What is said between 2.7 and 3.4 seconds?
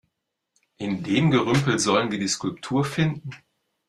finden?